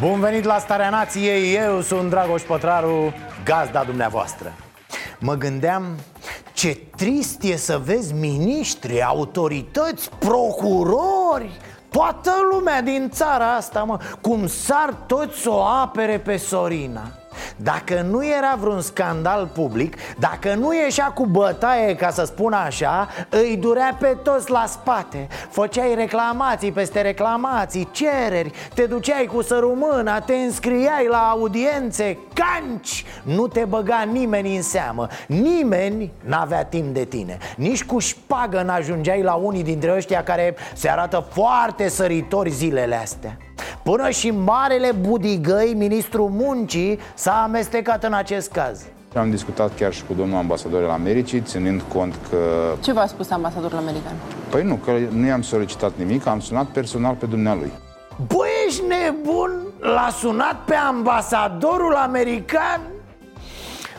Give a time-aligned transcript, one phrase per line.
[0.00, 4.52] Bun venit la Starea Nației, eu sunt Dragoș Pătraru, gazda dumneavoastră.
[5.18, 5.84] Mă gândeam
[6.52, 11.50] ce trist e să vezi miniștri, autorități, procurori
[11.90, 17.10] Toată lumea din țara asta, mă, cum sar toți să o apere pe Sorina
[17.56, 23.08] dacă nu era vreun scandal public Dacă nu ieșea cu bătaie, ca să spun așa
[23.28, 25.28] Îi durea pe toți la spate.
[25.50, 33.04] Făceai reclamații peste reclamații, cereri Te duceai cu sărumâna, te înscriai la audiențe Canci!
[33.22, 35.08] Nu te băga nimeni în seamă.
[35.26, 37.38] Nimeni n-avea timp de tine.
[37.56, 43.36] Nici cu șpagă n-ajungeai la unii dintre ăștia care se arată foarte săritori zilele astea
[43.82, 50.04] Până și marele budigăi, ministrul muncii, s-a amestecat în acest caz Am discutat chiar și
[50.04, 52.36] cu domnul ambasador al Americii, ținând cont că...
[52.80, 54.12] Ce v-a spus ambasadorul american?
[54.50, 57.72] Păi nu, că nu i-am solicitat nimic, am sunat personal pe dumnealui.
[58.26, 59.50] Băi, ești nebun?
[59.80, 62.80] L-a sunat pe ambasadorul american?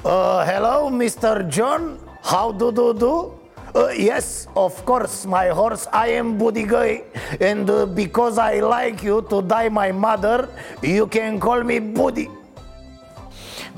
[0.03, 0.11] Uh,
[0.45, 1.45] hello, Mr.
[1.49, 1.81] John?
[2.23, 3.36] How do do do?
[3.75, 7.03] Uh, yes, of course, my horse, I am Budigăi
[7.39, 10.49] And uh, because I like you to die my mother
[10.81, 12.36] You can call me Budi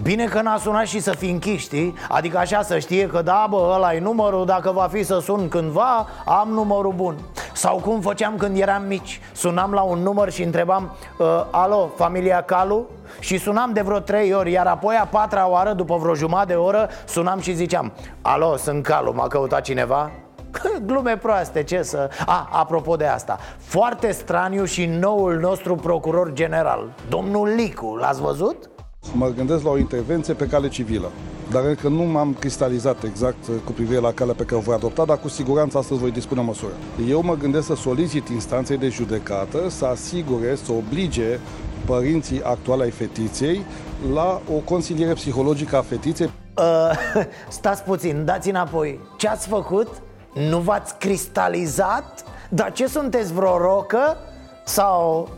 [0.02, 1.94] Bine că n-a sunat și să fi închis, știi?
[2.10, 5.48] Adică așa să știe că da, bă, ăla e numărul Dacă va fi să sun
[5.48, 7.16] cândva, am numărul bun
[7.54, 12.42] Sau cum făceam când eram mici Sunam la un număr și întrebam uh, Alo, familia
[12.42, 12.86] Calu?
[13.20, 16.56] Și sunam de vreo trei ori Iar apoi a patra oară, după vreo jumătate de
[16.56, 20.12] oră Sunam și ziceam Alo, sunt Calu, m-a căutat cineva?
[20.88, 22.10] Glume proaste, ce să...
[22.26, 28.70] A, apropo de asta Foarte straniu și noul nostru procuror general Domnul Licu, l-ați văzut?
[29.14, 31.12] Mă gândesc la o intervenție pe cale civilă
[31.52, 35.06] dar încă nu m-am cristalizat exact cu privire la calea pe care o voi adopta,
[35.06, 36.72] dar cu siguranță astăzi voi dispune măsură.
[37.08, 41.40] Eu mă gândesc să solicit instanței de judecată să asigure, să oblige
[41.86, 43.66] părinții actuale ai fetiței
[44.14, 46.30] la o consiliere psihologică a fetiței.
[46.58, 47.26] Uh,
[47.60, 49.88] stați puțin, dați înapoi Ce ați făcut?
[50.34, 52.24] Nu v-ați cristalizat?
[52.50, 54.18] Dar ce sunteți, vreo rocă?
[54.66, 55.30] Sau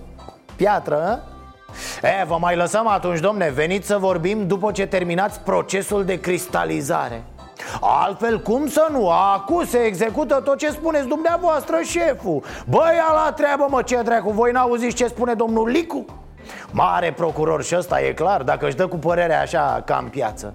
[0.56, 1.24] piatră?
[2.04, 7.24] E, vă mai lăsăm atunci, domne, veniți să vorbim după ce terminați procesul de cristalizare
[7.82, 9.10] Altfel, cum să nu?
[9.10, 12.96] Acum se execută tot ce spuneți dumneavoastră, șeful Băi,
[13.26, 16.06] la treabă, mă, ce dracu, voi n-auziți ce spune domnul Licu?
[16.72, 20.54] Mare procuror și ăsta e clar, dacă își dă cu părerea așa ca în piață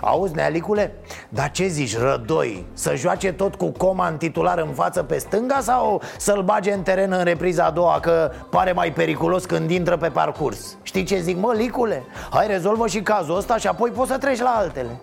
[0.00, 0.92] Auzi, Nealicule,
[1.28, 2.66] dar ce zici, Rădoi?
[2.72, 7.12] Să joace tot cu Coman titular în față pe stânga sau să-l bage în teren
[7.12, 11.36] în repriza a doua Că pare mai periculos când intră pe parcurs Știi ce zic,
[11.36, 12.02] mă, Licule?
[12.30, 15.00] Hai, rezolvă și cazul ăsta și apoi poți să treci la altele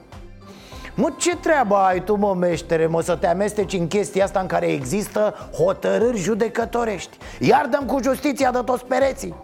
[0.95, 4.47] Mă, ce treabă ai tu, mă, meștere, mă, să te amesteci în chestia asta în
[4.47, 9.35] care există hotărâri judecătorești Iar dăm cu justiția de toți pereții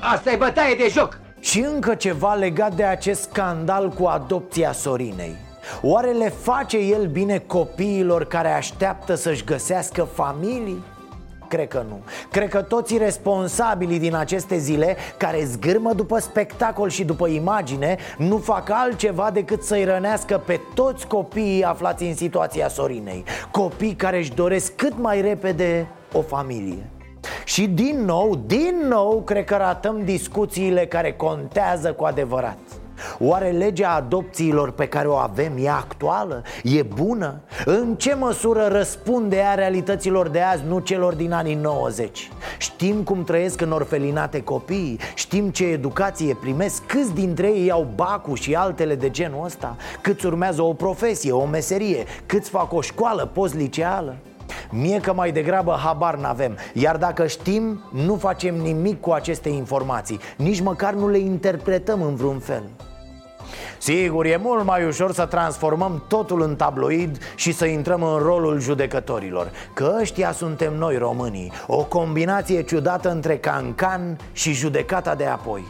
[0.00, 5.36] Asta e bătaie de joc și încă ceva legat de acest scandal cu adopția Sorinei.
[5.82, 10.82] Oare le face el bine copiilor care așteaptă să-și găsească familii?
[11.48, 12.00] Cred că nu.
[12.30, 18.38] Cred că toți responsabilii din aceste zile Care zgârmă după spectacol și după imagine Nu
[18.38, 23.24] fac altceva decât să-i rănească pe toți copiii aflați în situația Sorinei.
[23.50, 26.90] Copii care își doresc cât mai repede o familie
[27.44, 32.58] și din nou, din nou, cred că ratăm discuțiile care contează cu adevărat
[33.18, 36.42] Oare legea adopțiilor pe care o avem e actuală?
[36.62, 37.40] E bună?
[37.64, 42.30] În ce măsură răspunde ea realităților de azi, nu celor din anii 90?
[42.58, 45.00] Știm cum trăiesc în orfelinate copiii?
[45.14, 46.86] Știm ce educație primesc?
[46.86, 49.76] Câți dintre ei au bacu și altele de genul ăsta?
[50.00, 52.04] Câți urmează o profesie, o meserie?
[52.26, 54.16] Câți fac o școală post-liceală?
[54.70, 56.56] Mie că mai degrabă habar n-avem.
[56.72, 60.20] Iar dacă știm, nu facem nimic cu aceste informații.
[60.36, 62.62] Nici măcar nu le interpretăm în vreun fel.
[63.78, 68.60] Sigur, e mult mai ușor să transformăm totul în tabloid și să intrăm în rolul
[68.60, 71.52] judecătorilor Că ăștia suntem noi românii.
[71.66, 75.64] O combinație ciudată între cancan și judecata de apoi.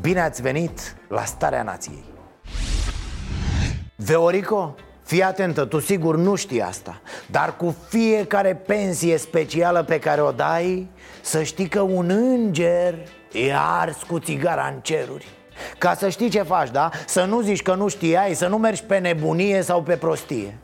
[0.00, 2.04] Bine ați venit la Starea Nației.
[3.96, 10.20] Veorico, Fii atentă, tu sigur nu știi asta Dar cu fiecare pensie specială pe care
[10.20, 10.88] o dai
[11.20, 12.94] Să știi că un înger
[13.32, 15.26] e ars cu țigara în ceruri
[15.78, 16.90] Ca să știi ce faci, da?
[17.06, 20.58] Să nu zici că nu știai, să nu mergi pe nebunie sau pe prostie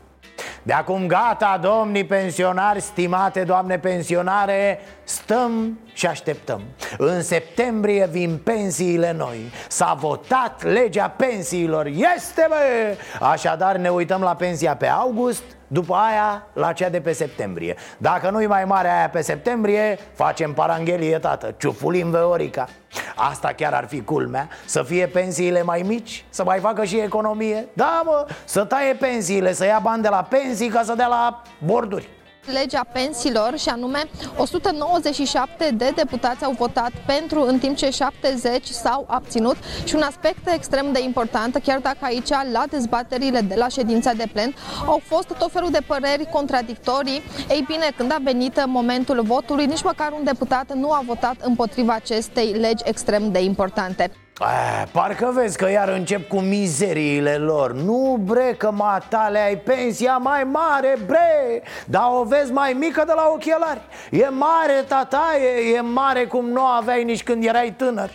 [0.63, 6.63] de acum gata, domnii pensionari, stimate doamne pensionare Stăm și așteptăm.
[6.99, 9.39] În septembrie vin pensiile noi.
[9.69, 11.87] S-a votat legea pensiilor.
[11.87, 12.97] Este bă!
[13.21, 17.77] Așadar ne uităm la pensia pe august după aia la cea de pe septembrie.
[17.99, 21.55] Dacă nu-i mai mare aia pe septembrie Facem paranghelie, tată.
[21.59, 22.69] Ciufulim veorica
[23.17, 24.49] Asta chiar ar fi culmea.
[24.65, 27.69] Să fie pensiile mai mici Să mai facă și economie.
[27.73, 31.43] Da, mă, să taie pensiile Să ia bani de la pensii ca să dea la
[31.65, 32.09] borduri
[32.53, 39.05] legea pensiilor și anume 197 de deputați au votat pentru, în timp ce 70 s-au
[39.09, 44.13] abținut și un aspect extrem de important, chiar dacă aici la dezbaterile de la ședința
[44.13, 44.55] de plen
[44.87, 49.83] au fost tot felul de păreri contradictorii, ei bine, când a venit momentul votului, nici
[49.83, 54.11] măcar un deputat nu a votat împotriva acestei legi extrem de importante.
[54.43, 57.73] A, parcă vezi că iar încep cu mizeriile lor.
[57.73, 61.63] Nu bre că matale ai pensia mai mare bre!
[61.87, 63.81] Dar o vezi mai mică de la ochelari.
[64.11, 68.11] E mare tataie, e mare cum nu aveai nici când erai tânăr.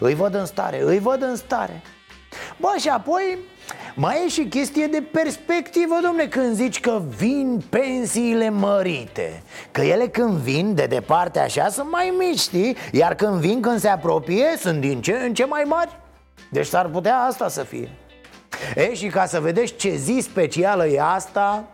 [0.00, 1.82] Îi văd în stare, îi văd în stare
[2.56, 3.38] Bă, și apoi
[3.94, 9.42] mai e și chestie de perspectivă, domne, când zici că vin pensiile mărite.
[9.70, 12.76] Că ele când vin de departe așa sunt mai mici, știi?
[12.92, 15.98] Iar când vin, când se apropie, sunt din ce în ce mai mari.
[16.50, 17.90] Deci s-ar putea asta să fie.
[18.74, 21.64] E, și ca să vedeți ce zi specială e asta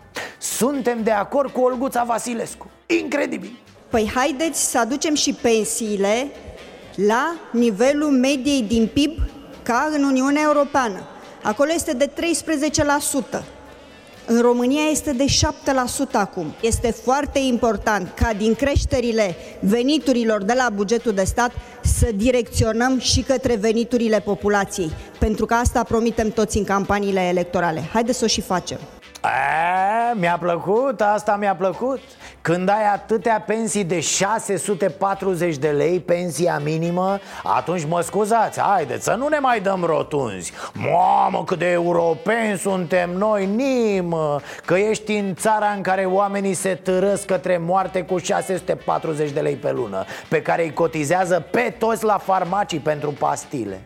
[0.44, 2.66] Suntem de acord cu Olguța Vasilescu.
[2.86, 3.58] Incredibil!
[3.90, 6.26] Păi haideți să aducem și pensiile
[6.94, 9.18] la nivelul mediei din PIB
[9.64, 11.00] ca în Uniunea Europeană
[11.44, 12.10] Acolo este de
[13.40, 13.44] 13%.
[14.26, 16.54] În România este de 7% acum.
[16.60, 21.52] Este foarte important ca din creșterile veniturilor de la bugetul de stat
[21.82, 27.88] să direcționăm și către veniturile populației, pentru că asta promitem toți în campaniile electorale.
[27.92, 28.78] Haideți să o și facem.
[29.24, 32.00] A, mi-a plăcut, asta mi-a plăcut.
[32.40, 39.14] Când ai atâtea pensii de 640 de lei, pensia minimă Atunci mă scuzați, haideți să
[39.14, 40.52] nu ne mai dăm rotunzi.
[40.72, 46.74] Mamă, cât de europeni suntem noi, nimă Că ești în țara în care oamenii se
[46.74, 52.04] târăsc către moarte cu 640 de lei pe lună Pe care îi cotizează pe toți
[52.04, 53.80] la farmacii pentru pastile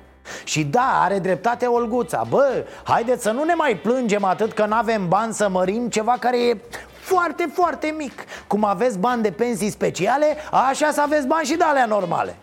[0.44, 2.26] și da, are dreptate Olguța.
[2.28, 6.16] Bă, haideți să nu ne mai plângem atât că nu avem bani să mărim ceva
[6.20, 6.56] care e
[7.00, 8.24] foarte, foarte mic.
[8.46, 10.36] Cum aveți bani de pensii speciale,
[10.68, 12.36] așa să aveți bani și de alea normale.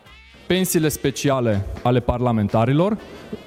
[0.48, 2.98] Pensiile speciale ale parlamentarilor,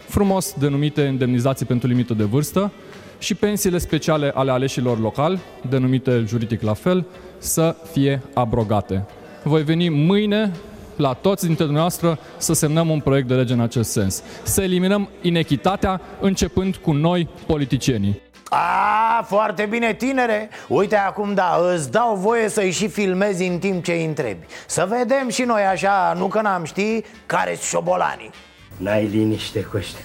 [0.06, 2.72] frumos denumite indemnizații pentru limită de vârstă,
[3.18, 5.38] și pensiile speciale ale aleșilor locali,
[5.68, 7.06] denumite juridic la fel,
[7.38, 9.06] să fie abrogate.
[9.42, 10.52] Voi veni mâine
[10.98, 14.22] la toți dintre dumneavoastră să semnăm un proiect de lege în acest sens.
[14.42, 18.20] Să eliminăm inechitatea începând cu noi, politicienii.
[18.50, 23.84] A, foarte bine, tinere Uite acum, da, îți dau voie să-i și filmezi în timp
[23.84, 28.30] ce îi întrebi Să vedem și noi așa, nu că n-am ști, care sunt șobolanii
[28.76, 30.04] N-ai liniște cu ăștia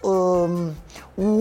[0.00, 0.52] um,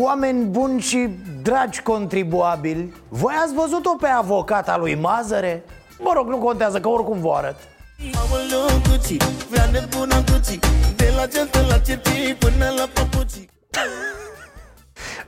[0.03, 1.09] Oameni buni și
[1.41, 5.63] dragi contribuabili Voi ați văzut-o pe avocata lui Mazăre?
[5.99, 7.55] Mă rog, nu contează, că oricum vă arăt
[8.09, 10.59] Aoleu, Gucci, vrea nebuna Gucci
[10.95, 13.49] De la gentă la certii până la papuci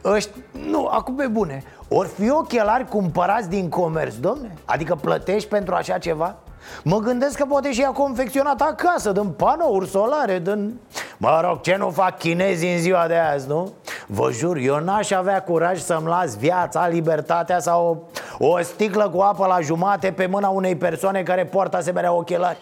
[0.03, 4.53] Ăști, nu, acum pe bune Ori fi ochelari cumpărați din comerț, domne?
[4.65, 6.37] Adică plătești pentru așa ceva?
[6.83, 10.79] Mă gândesc că poate și a confecționat acasă Din panouri solare, din...
[11.17, 13.73] Mă rog, ce nu fac chinezii în ziua de azi, nu?
[14.07, 19.45] Vă jur, eu n-aș avea curaj să-mi las viața, libertatea sau o sticlă cu apă
[19.45, 22.57] la jumate pe mâna unei persoane care poartă asemenea ochelari.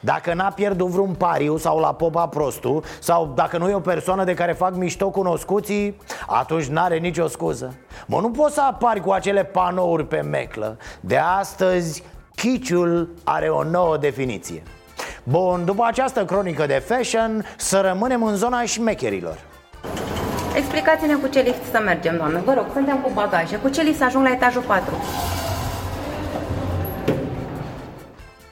[0.00, 4.24] Dacă n-a pierdut vreun pariu sau la popa prostu Sau dacă nu e o persoană
[4.24, 5.96] de care fac mișto cunoscuții
[6.26, 7.74] Atunci n-are nicio scuză.
[8.06, 10.76] Mă, nu poți să apari cu acele panouri pe meclă.
[11.00, 12.02] De astăzi,
[12.36, 14.62] chiciul are o nouă definiție
[15.22, 19.38] Bun, după această cronică de fashion Să rămânem în zona șmecherilor
[20.56, 22.40] Explicați-ne cu ce lift să mergem, doamne.
[22.44, 23.56] Vă rog, suntem cu bagaje.
[23.56, 24.94] Cu ce lift să ajung la etajul 4?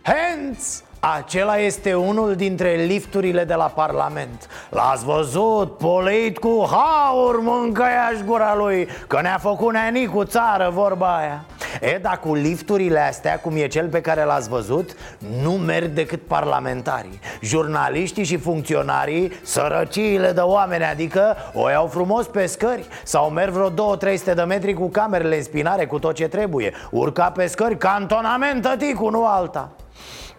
[0.02, 0.84] Hands!
[1.16, 7.84] Acela este unul dintre lifturile de la Parlament L-ați văzut, poleit cu haur mâncă
[8.24, 9.74] gura lui Că ne-a făcut
[10.12, 11.44] cu țară vorba aia
[11.84, 14.94] E, dar cu lifturile astea, cum e cel pe care l-ați văzut
[15.42, 17.20] Nu merg decât parlamentarii.
[17.42, 22.86] Jurnaliștii și funcționarii, sărăciile de oameni Adică o iau frumos pe scări.
[23.02, 26.72] Sau merg vreo 2-300 de metri cu camerele în spinare, cu tot ce trebuie.
[26.90, 29.72] Urca pe scări, cantonament, tăticu, nu alta.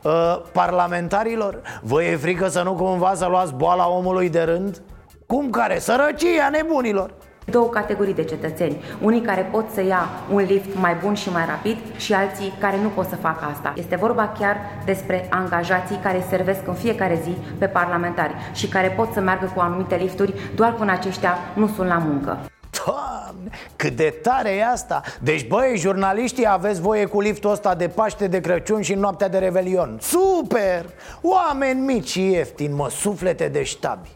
[0.02, 4.82] Uh, Parlamentarilor, vă e frică să nu cumva să luați boala omului de rând?
[5.26, 5.80] Cum care?
[5.80, 7.14] Sărăcia nebunilor
[7.46, 11.46] Două categorii de cetățeni, unii care pot să ia un lift mai bun și mai
[11.46, 13.74] rapid și alții care nu pot să facă asta.
[13.78, 19.14] Este vorba chiar despre angajații care servesc în fiecare zi pe parlamentari și care pot
[19.14, 22.38] să meargă cu anumite lifturi doar până aceștia nu sunt la muncă.
[22.86, 27.88] Doamne, cât de tare e asta Deci băi, jurnaliștii aveți voie cu liftul ăsta de
[27.88, 30.86] Paște, de Crăciun și noaptea de Revelion Super!
[31.22, 34.10] Oameni mici și ieftini, mă, suflete de ștabi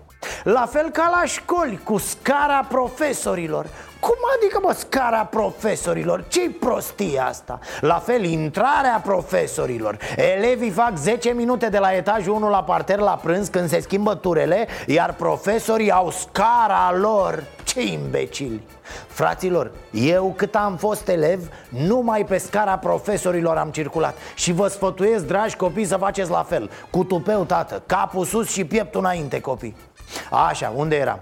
[0.43, 3.67] la fel ca la școli, cu scara profesorilor
[3.99, 6.23] cum adică, mă, scara profesorilor?
[6.27, 7.59] Ce-i prostie asta?
[7.79, 13.19] La fel, intrarea profesorilor Elevii fac 10 minute de la etajul 1 la parter la
[13.23, 18.61] prânz când se schimbă turele Iar profesorii au scara lor Ce imbecili!
[19.07, 25.25] Fraților, eu cât am fost elev, numai pe scara profesorilor am circulat Și vă sfătuiesc,
[25.25, 29.75] dragi copii, să faceți la fel Cu tupeu, tată, capul sus și pieptul înainte, copii
[30.49, 31.19] Așa, unde eram?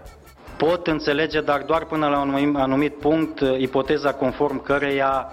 [0.58, 5.32] Pot înțelege, dar doar până la un anumit punct, ipoteza conform căreia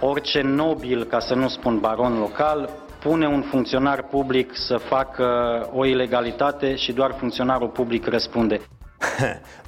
[0.00, 2.70] orice nobil, ca să nu spun baron local,
[3.02, 5.26] pune un funcționar public să facă
[5.74, 8.60] o ilegalitate și doar funcționarul public răspunde.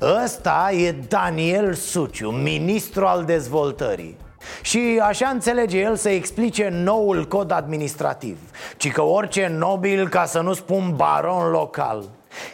[0.25, 4.16] Ăsta e Daniel Suciu, ministru al dezvoltării
[4.62, 8.38] și așa înțelege el să explice noul cod administrativ
[8.76, 12.05] Ci că orice nobil, ca să nu spun baron local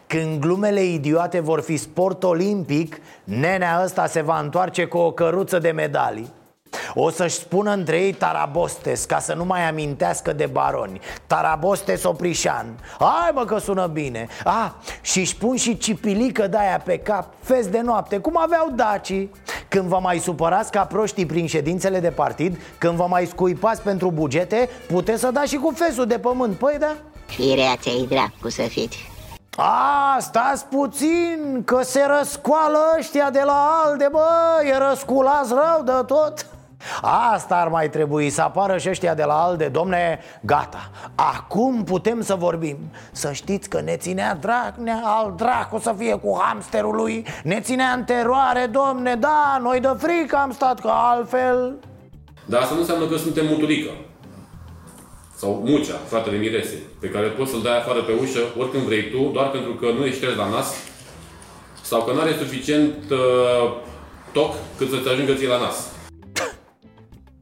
[0.07, 5.59] când glumele idiote vor fi sport olimpic Nenea ăsta se va întoarce cu o căruță
[5.59, 6.33] de medalii.
[6.95, 11.01] O să-și spună între ei Tarabostes Ca să nu mai amintească de baroni.
[11.27, 12.67] Tarabostes Oprișan.
[12.99, 14.27] Hai mă că sună bine.
[14.45, 14.71] Ah,
[15.01, 19.31] și își pun și cipilică de aia pe cap Fes de noapte, cum aveau dacii.
[19.69, 24.11] Când vă mai supărați ca proștii prin ședințele de partid Când vă mai scuipați pentru
[24.11, 26.57] bugete Puteți să dați și cu fesul de pământ.
[26.57, 26.97] Păi da.
[27.27, 29.12] Firea ți-ai dracu să fiți
[29.57, 34.27] a, stați puțin, că se răscoală ăștia de la alde, bă,
[34.65, 36.47] e răsculați rău de tot.
[37.33, 39.69] Asta ar mai trebui să apară și ăștia de la ALDE.
[39.69, 42.77] Domne, gata, acum putem să vorbim.
[43.13, 47.27] Să știți că ne ținea Dragnea al dracu să fie cu hamsterul lui.
[47.43, 51.79] Ne ținea în teroare, domne, da, noi de frică am stat că altfel
[52.45, 53.91] Dar asta nu înseamnă că suntem muturică
[55.43, 59.31] sau Mucea, fratele Mirese, pe care poți să-l dai afară pe ușă oricând vrei tu,
[59.33, 60.75] doar pentru că nu ești la nas
[61.83, 63.73] sau că nu are suficient uh,
[64.33, 65.91] toc cât să-ți ajungă ție la nas.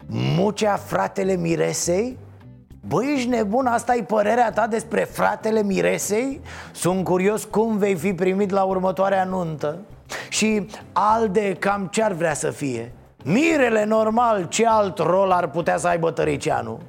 [0.06, 2.18] Mucea, fratele Miresei?
[2.86, 3.66] Băi, ești nebun?
[3.66, 6.40] asta e părerea ta despre fratele Miresei?
[6.72, 9.78] Sunt curios cum vei fi primit la următoarea nuntă
[10.28, 12.92] Și Alde cam ce-ar vrea să fie?
[13.24, 16.80] Mirele normal, ce alt rol ar putea să aibă Tăricianu?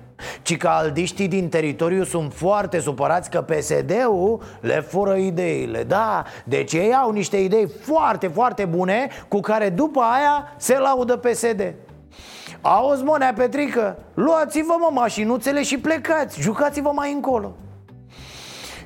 [0.41, 5.83] Ci că aldiștii din teritoriu sunt foarte supărați că PSD-ul le fură ideile.
[5.83, 11.17] Da, deci ei au niște idei foarte, foarte bune Cu care după aia se laudă
[11.17, 11.73] PSD
[12.61, 17.51] Auzi, Monea Petrică, luați-vă mă mașinuțele și plecați Jucați-vă mai încolo.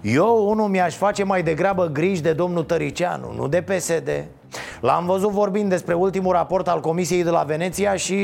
[0.02, 4.10] Eu, unul, mi-aș face mai degrabă griji de domnul Tăricianu, nu de PSD
[4.82, 8.16] L-am văzut vorbind despre ultimul raport al Comisiei de la Veneția și...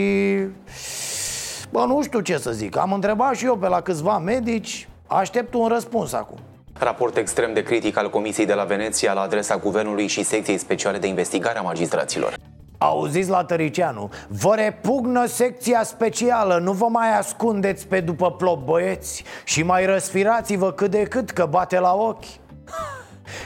[1.71, 2.77] Bă, nu știu ce să zic.
[2.77, 4.87] Am întrebat și eu pe la câțiva medici.
[5.07, 6.37] Aștept un răspuns acum.
[6.79, 10.97] Raport extrem de critic al Comisiei de la Veneția la adresa Guvernului și Secției Speciale
[10.97, 12.35] de Investigare a Magistraților.
[12.77, 16.57] Auziți la Tăricianu Vă repugnă secția specială.
[16.57, 19.23] Nu vă mai ascundeți pe după plop băieți.
[19.43, 22.25] Și mai răsfirați-vă cât de cât că bate la ochi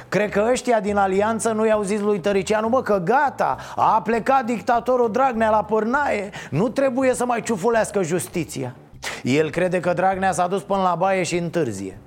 [0.10, 4.46] Cred că ăștia din alianță nu i-au zis lui Tăricianu Bă, că gata, a plecat
[4.46, 8.76] dictatorul Dragnea la pârnaie Nu trebuie să mai ciufulească justiția.
[9.24, 11.98] El crede că Dragnea s-a dus până la baie și întârzie.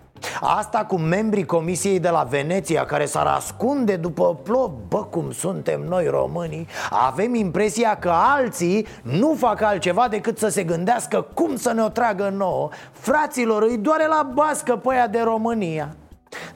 [0.40, 5.80] Asta cu membrii comisiei de la Veneția Care s-ar ascunde după plop Bă, cum suntem
[5.88, 11.72] noi românii Avem impresia că alții nu fac altceva decât să se gândească Cum să
[11.72, 12.68] ne o tragă nouă.
[12.92, 15.88] Fraților, îi doare la bască pe aia de România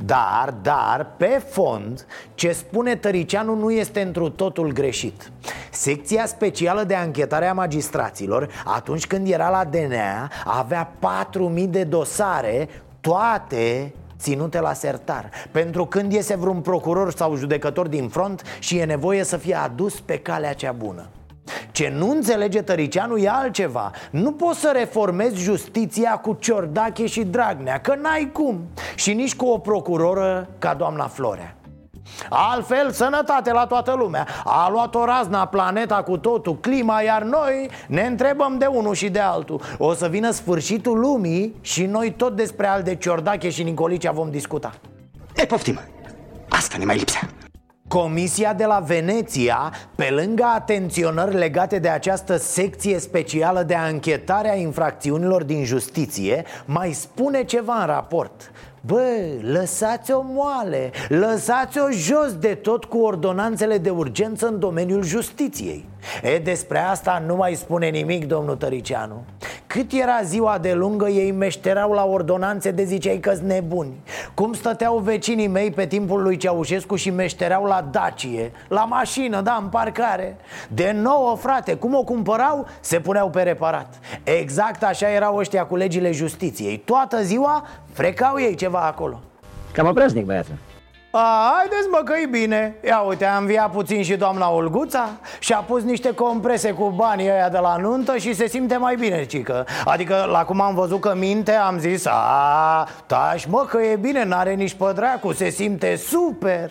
[0.04, 5.30] dar, dar, pe fond, ce spune Tăricianu nu este întru totul greșit.
[5.70, 10.92] Secția specială de anchetare a magistraților, atunci când era la DNA, avea
[11.56, 12.68] 4.000 de dosare,
[13.00, 15.30] toate ținute la sertar.
[15.50, 20.00] Pentru când iese vreun procuror sau judecător din front și e nevoie să fie adus
[20.00, 21.06] pe calea cea bună
[21.72, 23.90] Ce nu înțelege Tăricianu e altceva.
[24.10, 28.60] Nu poți să reformezi justiția cu Ciordache și Dragnea Că n-ai cum.
[28.94, 31.56] Și nici cu o procuroră ca doamna Florea.
[32.28, 34.26] Altfel, sănătate la toată lumea.
[34.44, 39.08] A luat o razna planeta cu totul, clima Iar noi ne întrebăm de unul și
[39.08, 39.60] de altul.
[39.78, 44.30] O să vină sfârșitul lumii Și noi tot despre al de Ciordache și Nicolicea vom
[44.30, 44.72] discuta.
[45.36, 45.80] E, poftim,
[46.48, 47.28] asta ne mai lipsea
[47.92, 54.54] Comisia de la Veneția, pe lângă atenționări legate de această secție specială de anchetare a
[54.54, 58.50] infracțiunilor din justiție, mai spune ceva în raport.
[58.86, 59.02] Bă,
[59.40, 65.84] lăsați-o moale, lăsați-o jos de tot cu ordonanțele de urgență în domeniul justiției.
[66.22, 69.24] E, despre asta nu mai spune nimic domnul Tăricianu.
[69.66, 73.92] Cât era ziua de lungă, ei meșterau la ordonanțe de ziceai că nebuni.
[74.34, 79.58] Cum stăteau vecinii mei pe timpul lui Ceaușescu și meștereau la Dacie La mașină, da,
[79.62, 80.36] în parcare.
[80.68, 83.98] De nouă, frate, cum o cumpărau, se puneau pe reparat.
[84.22, 86.78] Exact așa erau ăștia cu legile justiției.
[86.78, 89.20] Toată ziua frecau ei ceva acolo.
[89.72, 90.54] Cam obraznic, băiatul.
[91.14, 92.74] A, haideți mă că bine.
[92.84, 95.08] Ia uite, a înviat puțin și doamna Olguța
[95.38, 98.94] Și a pus niște comprese cu banii ăia de la nuntă Și se simte mai
[98.94, 99.66] bine, cică.
[99.84, 104.24] Adică, la cum am văzut că minte, am zis A, tași mă că e bine,
[104.24, 106.70] n-are nici pădracu Se simte super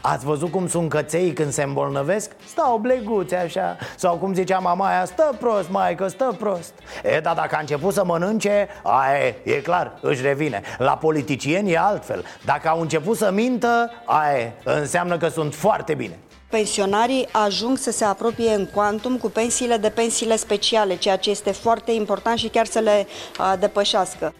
[0.00, 2.30] Ați văzut cum sunt căței când se îmbolnăvesc?
[2.46, 3.76] Stau bleguțe așa.
[3.96, 6.72] Sau cum zicea mama aia, stă prost, maică, stă prost.
[7.02, 10.62] E, dar dacă a început să mănânce, aia e, e clar, își revine.
[10.78, 12.24] La politicieni e altfel.
[12.44, 16.18] Dacă au început să mintă, aia înseamnă că sunt foarte bine.
[16.50, 21.52] Pensionarii ajung să se apropie în quantum cu pensiile de pensiile speciale, ceea ce este
[21.52, 23.06] foarte important și chiar să le
[23.38, 24.34] uh, depășească.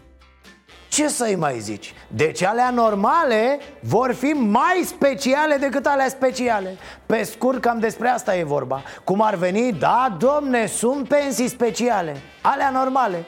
[0.93, 1.95] Ce să-i mai zici?
[2.09, 6.77] Deci alea normale vor fi mai speciale decât alea speciale.
[7.07, 8.83] Pe scurt, cam despre asta e vorba.
[9.05, 12.17] Cum ar veni, da, domne, sunt pensii speciale.
[12.41, 13.25] Alea normale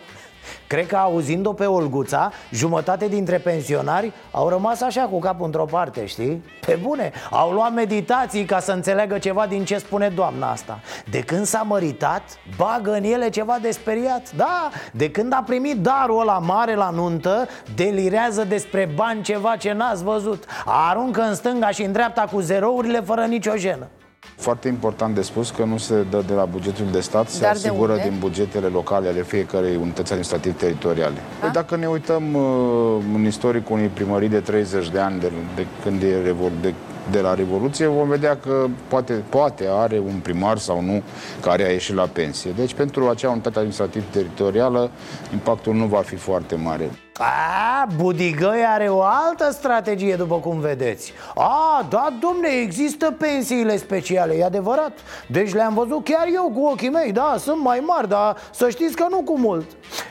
[0.66, 6.06] Cred că auzind-o pe Olguța, jumătate dintre pensionari au rămas așa cu capul într-o parte,
[6.06, 6.44] știi?
[6.66, 10.80] Pe bune, au luat meditații ca să înțeleagă ceva din ce spune doamna asta.
[11.10, 12.22] De când s-a măritat,
[12.56, 16.90] bagă în ele ceva de speriat Da, de când a primit darul ăla mare la
[16.90, 20.44] nuntă, delirează despre bani ceva ce n-ați văzut.
[20.64, 23.88] Aruncă în stânga și în dreapta cu zerourile fără nicio jenă
[24.36, 27.50] foarte important de spus că nu se dă de la bugetul de stat, se Dar
[27.50, 31.18] asigură din bugetele locale ale fiecarei unități administrative teritoriale.
[31.40, 35.66] Păi dacă ne uităm uh, în istoricul unei primării de 30 de ani de, de
[35.82, 36.74] când e revol- de,
[37.10, 41.02] de la Revoluție, vom vedea că poate, poate are un primar sau nu
[41.40, 42.50] care a ieșit la pensie.
[42.50, 44.90] Deci pentru acea unitate administrativă teritorială
[45.32, 46.90] impactul nu va fi foarte mare.
[47.18, 54.36] A, Budigăi are o altă strategie, după cum vedeți A, da, domne, există pensiile speciale,
[54.36, 58.36] e adevărat Deci le-am văzut chiar eu cu ochii mei, da, sunt mai mari, dar
[58.52, 59.66] să știți că nu cu mult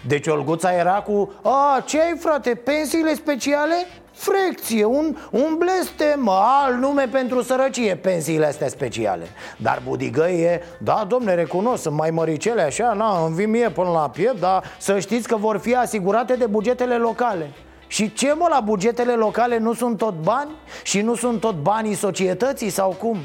[0.08, 3.75] Deci Olguța era cu, a, ce ai frate, pensiile speciale?
[4.23, 9.25] Frecție, un, un blestem, alt nume pentru sărăcie, pensiile astea speciale
[9.57, 13.89] Dar Budigăi e, da, domne, recunosc, sunt mai măricele așa, na, îmi vin mie până
[13.89, 17.51] la piept Dar să știți că vor fi asigurate de bugetele locale
[17.88, 20.51] și ce mă, la bugetele locale nu sunt tot bani?
[20.83, 23.17] Și nu sunt tot banii societății sau cum?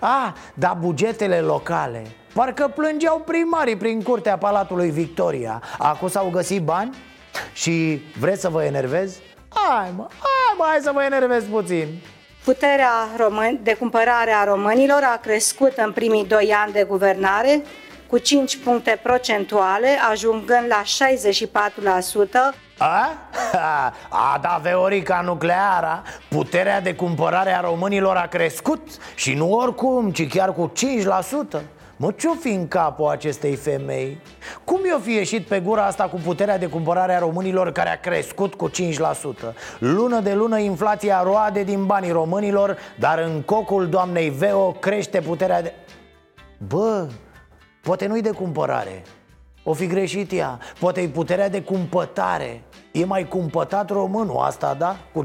[0.00, 2.02] A, dar bugetele locale
[2.34, 6.96] Parcă plângeau primarii prin curtea Palatului Victoria Acum s-au găsit bani?
[7.52, 9.18] Și vreți să vă enervez?
[9.54, 11.88] Hai mă, hai mă, hai să vă enervez puțin
[12.44, 17.62] Puterea român, de cumpărare a românilor a crescut în primii doi ani de guvernare
[18.06, 22.54] cu 5 puncte procentuale, ajungând la 64%.
[22.78, 23.08] A?
[24.08, 30.28] A, da, Veorica nucleara Puterea de cumpărare a românilor a crescut Și nu oricum, ci
[30.28, 30.72] chiar cu
[31.58, 31.60] 5%
[31.96, 34.18] Mă, ce-o fi în capul acestei femei?
[34.64, 38.00] Cum i-o fi ieșit pe gura asta cu puterea de cumpărare a românilor care a
[38.00, 38.72] crescut cu 5%?
[39.78, 45.62] Lună de lună inflația roade din banii românilor Dar în cocul doamnei Veo crește puterea
[45.62, 45.72] de...
[46.68, 47.08] Bă,
[47.82, 49.02] poate nu-i de cumpărare
[49.64, 54.96] O fi greșit ea Poate e puterea de cumpătare E mai cumpătat românul asta, da?
[55.12, 55.24] Cu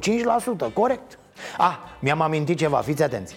[0.70, 1.20] 5%, corect
[1.58, 3.36] Ah, mi-am amintit ceva, fiți atenți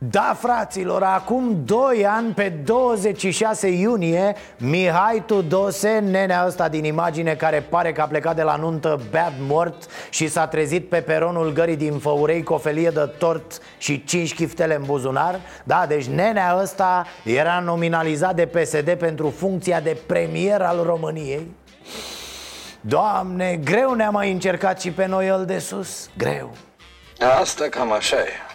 [0.00, 7.60] Da, fraților, acum 2 ani, pe 26 iunie Mihai Tudose, nenea ăsta din imagine care
[7.60, 11.76] pare că a plecat de la nuntă bad mort Și s-a trezit pe peronul gării
[11.76, 15.40] din Făurei cu o felie de tort și 5 chiftele în buzunar.
[15.64, 21.54] Da, deci nenea ăsta era nominalizat de PSD pentru funcția de premier al României.
[22.80, 26.50] Doamne, greu ne-a mai încercat și pe noi el de sus, greu.
[27.40, 28.47] Asta cam așa e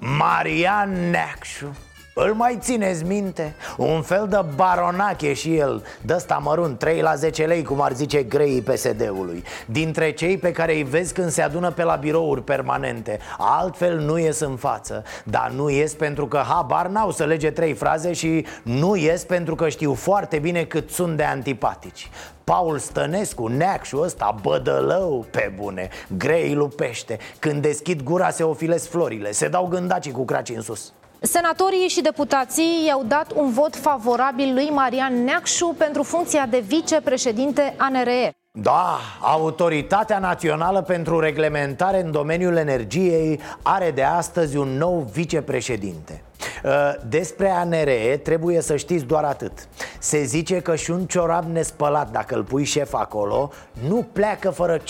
[0.00, 1.76] Marian Neacșu.
[2.14, 3.54] Îl mai țineți minte?
[3.76, 5.84] Un fel de baronache și el.
[6.00, 10.52] Dă ăsta mărunt, 3 la 10 lei, cum ar zice greii PSD-ului Dintre cei pe
[10.52, 13.18] care îi vezi când se adună pe la birouri permanente.
[13.38, 15.02] Altfel nu ies în față.
[15.24, 19.54] Dar nu ies pentru că habar n-au să lege trei fraze Și nu ies pentru
[19.54, 22.10] că știu foarte bine cât sunt de antipatici
[22.48, 29.32] Paul Stănescu, neacșul ăsta, bădălău, pe bune Grei lupește Când deschid gura se ofilesc florile
[29.32, 34.54] Se dau gândacii cu craci în sus Senatorii și deputații i-au dat un vot favorabil
[34.54, 38.32] lui Marian Neacșu pentru funcția de vicepreședinte ANRE.
[38.50, 46.22] Da, Autoritatea Națională pentru Reglementare în domeniul energiei are de astăzi un nou vicepreședinte.
[46.64, 49.68] Uh, despre ANRE trebuie să știți doar atât.
[49.98, 53.50] Se zice că și un ciorap nespălat, dacă îl pui șef acolo,
[53.88, 54.82] nu pleacă fără 5-6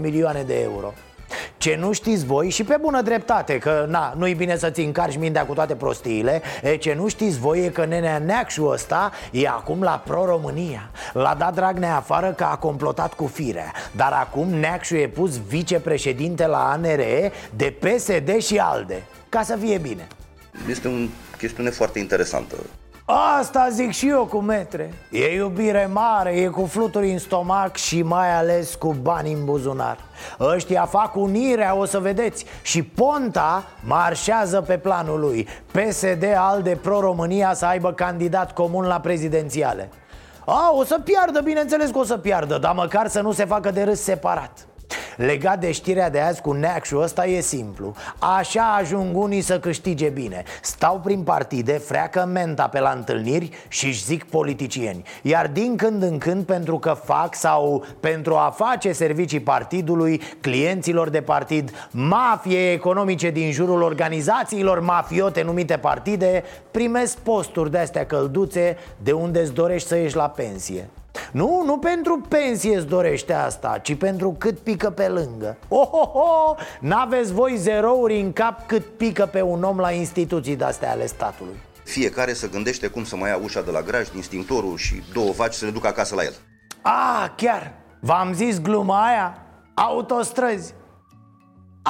[0.00, 0.92] milioane de euro.
[1.56, 5.46] Ce nu știți voi și pe bună dreptate Că na, nu-i bine să-ți încarci mintea
[5.46, 9.82] cu toate prostiile e, Ce nu știți voi e că nenea Neacșu ăsta e acum
[9.82, 10.90] la Pro-România.
[11.12, 16.46] L-a dat Dragnea afară că a complotat cu firea Dar acum Neacșu e pus vicepreședinte
[16.46, 19.02] la ANRE de PSD și ALDE.
[19.28, 20.06] Ca să fie bine
[20.68, 20.92] Este o
[21.36, 22.56] chestiune foarte interesantă.
[23.38, 24.92] Asta zic și eu cu metre.
[25.10, 29.98] E iubire mare, e cu fluturi în stomac și mai ales cu bani în buzunar.
[30.40, 32.44] Ăștia fac unirea, o să vedeți.
[32.62, 35.48] Și Ponta marșează pe planul lui.
[35.72, 39.88] PSD ALDE Pro-România să aibă candidat comun la prezidențiale.
[40.44, 43.70] A, o să piardă, bineînțeles că o să piardă Dar măcar să nu se facă
[43.70, 44.66] de râs separat
[45.16, 47.94] Legat de știrea de azi cu neacșul ăsta e simplu.
[48.18, 50.42] Așa ajung unii să câștige bine.
[50.62, 55.02] Stau prin partide, freacă menta pe la întâlniri și își zic politicieni.
[55.22, 61.08] Iar din când în când pentru că fac sau pentru a face servicii partidului Clienților
[61.08, 68.76] de partid, mafie economice din jurul organizațiilor mafiote numite partide Primesc posturi de astea călduțe
[69.02, 70.88] de unde îți dorești să ieși la pensie
[71.32, 75.56] nu, nu pentru pensie îți dorește asta, ci pentru cât pică pe lângă.
[75.68, 76.56] Oh, oh, oh!
[76.80, 81.56] N-aveți voi zerouri în cap cât pică pe un om la instituții de-astea ale statului.
[81.84, 85.54] Fiecare să gândește cum să mai ia ușa de la graj, distinctorul și două vaci
[85.54, 86.34] să le ducă acasă la el.
[86.82, 89.38] Ah, chiar, v-am zis gluma aia?
[89.74, 90.74] Autostrăzi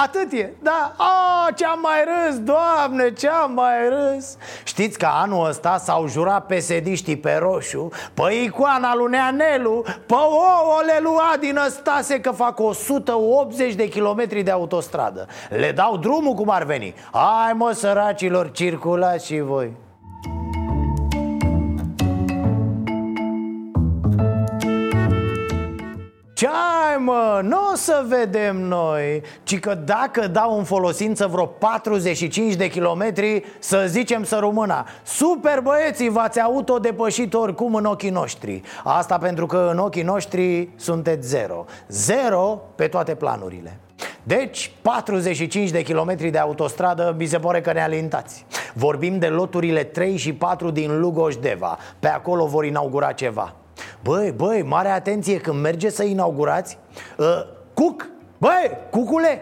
[0.03, 4.37] Atât e, da, a, ce-am mai râs, doamne, ce-am mai râs.
[4.63, 10.99] Știți că anul ăsta s-au jurat pesediștii pe roșu Pe icoana lui Neanelu, pe ouăle
[11.01, 15.27] lui Adi Stase Că fac 180 de kilometri de autostradă.
[15.49, 16.93] Le dau drumul cum ar veni.
[17.11, 19.71] Hai mă săracilor, circulați și voi.
[26.33, 31.45] Ce ai mă, nu o să vedem noi Ci că dacă dau în folosință vreo
[31.45, 38.61] 45 de kilometri Să zicem să rumâna Super băieții, v-ați autodepășit oricum în ochii noștri.
[38.83, 41.65] Asta pentru că în ochii noștri sunteți zero.
[41.87, 43.79] Zero pe toate planurile.
[44.23, 48.45] Deci, 45 de kilometri de autostradă, mi se pare că ne alintați.
[48.73, 53.55] Vorbim de loturile 3 și 4 din Lugoș-Deva Pe acolo vor inaugura ceva
[54.03, 56.77] Băi, băi, mare atenție când merge să inaugurați
[57.17, 57.25] uh,
[57.73, 59.41] Cuc, băi, cucule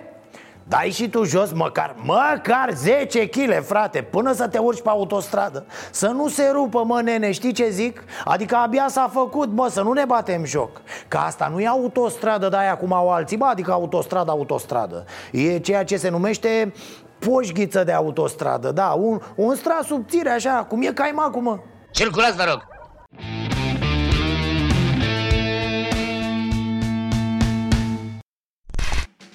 [0.68, 5.66] Dai și tu jos măcar, măcar 10 kg, frate, până să te urci pe autostradă.
[5.92, 8.04] Să nu se rupă, mă, nene, știi ce zic?
[8.24, 10.82] Adică abia s-a făcut, mă, să nu ne batem joc.
[11.08, 15.06] Că asta nu e autostradă de aia cum au alții, bă, adică autostradă, autostradă.
[15.32, 16.74] E ceea ce se numește
[17.20, 21.60] poșghiță de autostradă, da, un, un strat subțire așa, cum e caimacul, mă.
[21.92, 22.75] Circulați, vă rog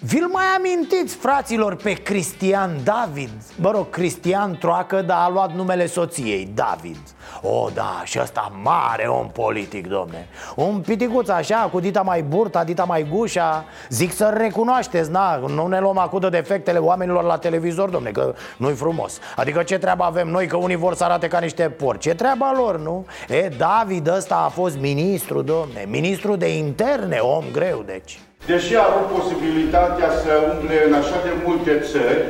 [0.03, 3.31] Vi-l mai amintiți, fraților, pe Cristian David?
[3.57, 6.99] Mă rog, Cristian Troacă, dar a luat numele soției, David.
[7.43, 10.29] O, da, și ăsta mare om politic, domne.
[10.57, 13.65] Un piticuț așa, cu dita mai burta, dita mai gușa.
[13.89, 18.35] Zic să recunoașteți, na, nu ne luăm acum de defectele oamenilor la televizor, domne, că
[18.57, 19.19] nu-i frumos.
[19.37, 22.03] Adică ce treabă avem noi, că unii vor să arate ca niște porci?
[22.03, 23.07] Ce treaba lor, nu?
[23.29, 28.85] E, David ăsta a fost ministru, domne, ministru de interne, om greu, deci deși a
[28.91, 32.25] avut posibilitatea să umble în așa de multe țări,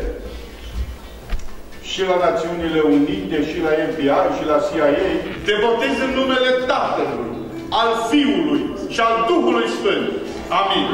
[1.90, 4.90] și la Națiunile Unite, și la FBI, și la CIA,
[5.46, 7.30] te botez în numele Tatălui,
[7.80, 8.62] al Fiului
[8.94, 10.08] și al Duhului Sfânt.
[10.60, 10.86] Amin.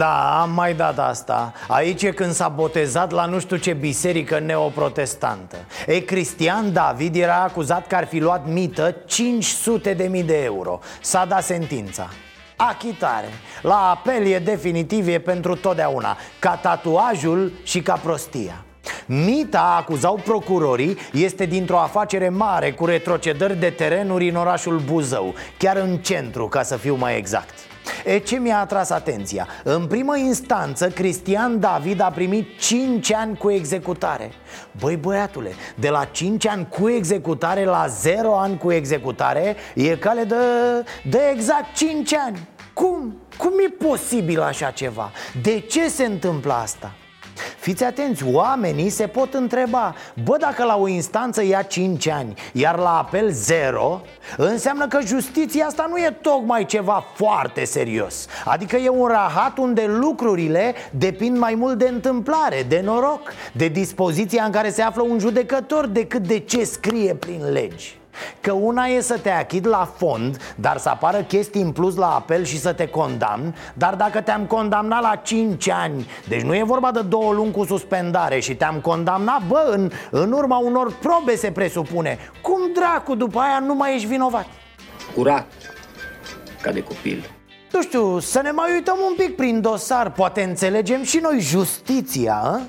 [0.00, 1.52] Da, am Am mai dat asta.
[1.68, 5.56] Aici e când s-a botezat la nu știu ce biserică neoprotestantă.
[5.86, 10.78] E, Cristian David era acuzat că ar fi luat mită 500 de mii de euro.
[11.00, 12.08] S-a dat sentința.
[12.56, 13.28] Achitare.
[13.62, 16.16] La apel e definitiv, e pentru totdeauna.
[16.38, 18.64] Ca tatuajul și ca prostia.
[19.06, 25.76] Mita, acuzau procurorii, este dintr-o afacere mare cu retrocedări de terenuri în orașul Buzău Chiar
[25.76, 27.54] în centru, ca să fiu mai exact.
[27.54, 27.69] E
[28.24, 29.48] ce mi-a atras atenția?
[29.64, 34.32] În primă instanță, Cristian David a primit 5 ani cu executare
[34.80, 40.24] Băi băiatule, de la 5 ani cu executare la 0 ani cu executare E cale
[40.24, 40.34] de,
[41.10, 43.16] de exact 5 ani Cum?
[43.36, 45.10] Cum e posibil așa ceva?
[45.42, 46.92] De ce se întâmplă asta?
[47.58, 52.78] Fiți atenți, oamenii se pot întreba Bă, dacă la o instanță ia 5 ani, iar
[52.78, 54.00] la apel 0
[54.36, 58.26] Înseamnă că justiția asta nu e tocmai ceva foarte serios.
[58.44, 64.44] Adică e un rahat unde lucrurile depind mai mult de întâmplare, de noroc De dispoziția
[64.44, 67.99] în care se află un judecător decât de ce scrie prin legi
[68.40, 72.14] Că una e să te achid la fond, dar să apară chestii în plus la
[72.14, 76.62] apel și să te condamn Dar dacă te-am condamnat la 5 ani, deci nu e
[76.64, 81.36] vorba de două luni cu suspendare Și te-am condamnat, bă, în, în urma unor probe
[81.36, 84.46] se presupune Cum dracu după aia nu mai ești vinovat?
[85.14, 85.46] Curat,
[86.62, 87.30] ca de copil
[87.72, 92.34] Nu știu, să ne mai uităm un pic prin dosar Poate înțelegem și noi justiția,
[92.34, 92.60] a?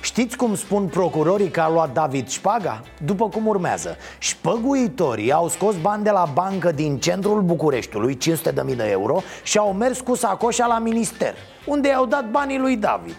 [0.00, 2.82] Știți cum spun procurorii că a luat David șpaga?
[3.04, 8.18] După cum urmează Șpăguitorii au scos bani de la bancă din centrul Bucureștiului
[8.66, 11.34] 500.000 de euro Și au mers cu sacoșa la minister
[11.66, 13.16] Unde i-au dat banii lui David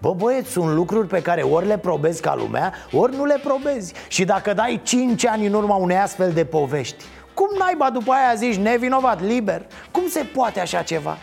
[0.00, 3.92] Bă băieți, sunt lucruri pe care ori le probezi ca lumea, ori nu le probezi
[4.08, 8.34] Și dacă dai 5 ani în urma unei astfel de povești Cum naiba după aia
[8.34, 9.66] zici nevinovat, liber?
[9.90, 11.18] Cum se poate așa ceva?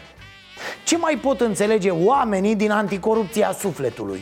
[0.84, 4.22] Ce mai pot înțelege oamenii din anticorupția sufletului?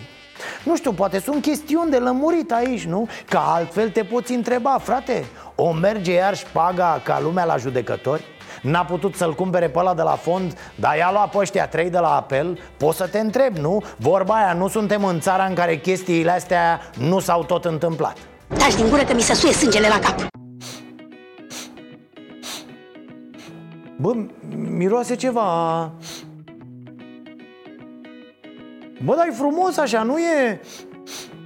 [0.64, 3.08] Nu știu, poate sunt chestiuni de lămurit aici, nu?
[3.30, 5.26] Ca altfel te poți întreba, frate
[5.56, 8.24] O merge iar șpaga ca lumea la judecători?
[8.62, 11.90] N-a putut să-l cumpere pe ăla de la fond Dar i-a luat pe ăștia trei
[11.90, 13.84] de la apel Poți să te întrebi, nu?
[13.98, 18.18] Vorba aia, nu suntem în țara în care chestiile astea nu s-au tot întâmplat
[18.58, 20.26] Taci din gură că mi se suie sângele la cap
[23.98, 24.16] Bă,
[24.56, 25.92] miroase ceva
[29.04, 30.62] Bă, dar e frumos așa, nu e...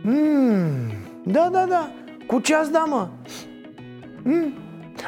[0.01, 0.91] Mm,
[1.23, 1.89] da, da, da
[2.27, 3.07] Cu ce ați da, mă?
[4.23, 4.53] Mm.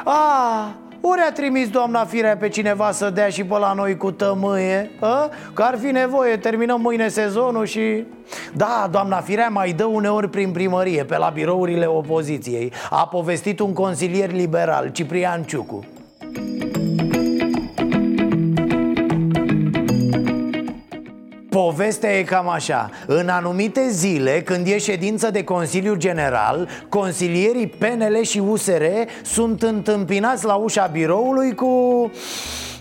[0.04, 4.10] A, ori a trimis doamna Firea pe cineva să dea și pe la noi cu
[4.10, 5.30] tămâie a?
[5.54, 8.04] Că ar fi nevoie, terminăm mâine sezonul și...
[8.54, 13.72] Da, doamna Firea mai dă uneori prin primărie, pe la birourile opoziției A povestit un
[13.72, 15.84] consilier liberal, Ciprian Ciucu
[21.60, 22.90] Povestea e cam așa.
[23.06, 28.82] În anumite zile, când e ședință de Consiliu General Consilierii PNL și USR
[29.22, 32.10] sunt întâmpinați la ușa biroului cu...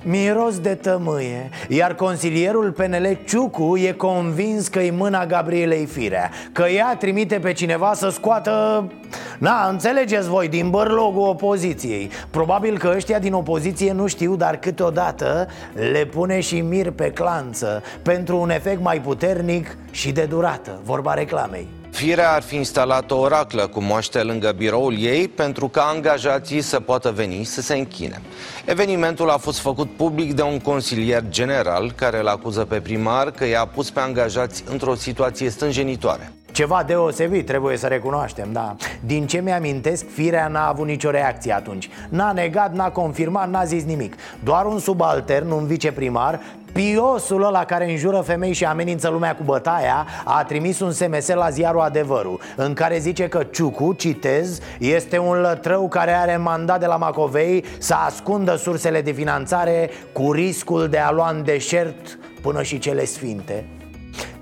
[0.04, 6.64] Miros de tămâie Iar consilierul PNL Ciucu e convins că e mâna Gabrielei Firea Că
[6.64, 8.84] ea trimite pe cineva să scoată
[9.38, 12.10] Na, înțelegeți voi, din bărlogul opoziției.
[12.30, 15.48] Probabil că ăștia din opoziție nu știu, dar câteodată
[15.92, 21.14] le pune și mir pe clanță Pentru un efect mai puternic și de durată Vorba
[21.14, 26.62] reclamei Firea ar fi instalat o oraclă cu moaște lângă biroul ei pentru ca angajații
[26.62, 28.22] să poată veni să se închine.
[28.66, 33.46] Evenimentul a fost făcut public de un consilier general care îl acuză pe primar că
[33.46, 36.32] i-a pus pe angajați într-o situație stânjenitoare.
[36.60, 38.76] Ceva deosebit, trebuie să recunoaștem, da.
[39.06, 41.90] Din ce mi-amintesc, firea n-a avut nicio reacție atunci.
[42.10, 44.16] N-a negat, n-a confirmat, n-a zis nimic.
[44.44, 46.40] Doar un subaltern, un viceprimar
[46.74, 51.50] Piosul ăla care înjură femei și amenință lumea cu bătaia A trimis un SMS la
[51.50, 56.86] ziarul Adevărul În care zice că Ciucu, citez Este un lătrău care are mandat de
[56.86, 62.64] la Macovei Să ascundă sursele de finanțare Cu riscul de a lua în deșert până
[62.64, 63.66] și cele sfinte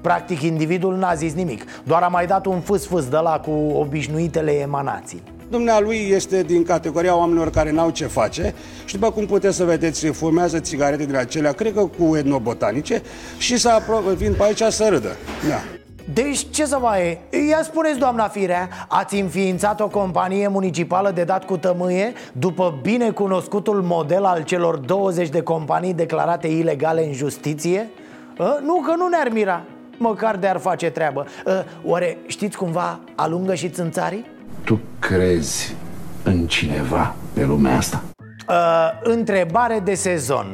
[0.01, 4.51] Practic, individul n-a zis nimic Doar a mai dat un fâs-fâs de la cu obișnuitele
[4.51, 8.53] emanații Dumnealui este din categoria oamenilor care n-au ce face
[8.85, 13.01] și după cum puteți să vedeți, fumează țigarete din acelea, cred că cu etnobotanice
[13.37, 13.81] și să
[14.17, 15.15] vin pe aici să râdă.
[15.49, 15.77] Da.
[16.13, 17.37] Deci ce să mai e?
[17.49, 23.09] Ia spuneți, doamna Firea, ați înființat o companie municipală de dat cu tămâie După bine
[23.09, 27.89] cunoscutul model al celor 20 de companii declarate ilegale în justiție?
[28.37, 28.59] A?
[28.63, 29.61] Nu, că nu ne-ar mira
[29.97, 31.51] Măcar de-ar face treabă A,
[31.83, 34.25] Oare știți cumva alungă și țânțarii?
[34.63, 35.75] Tu crezi
[36.23, 38.03] în cineva pe lumea asta?
[38.49, 38.55] Uh,
[39.03, 40.45] întrebare de sezon